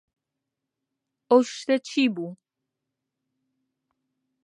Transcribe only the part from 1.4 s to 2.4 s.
شتە چی بوو؟